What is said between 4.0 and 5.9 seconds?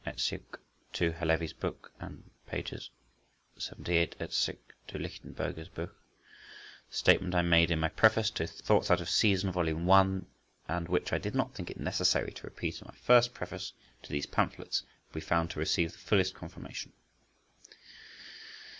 et seq. in Lichtenberger's